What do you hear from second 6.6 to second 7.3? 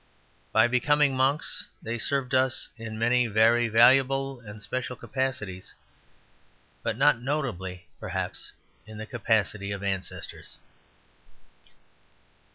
but not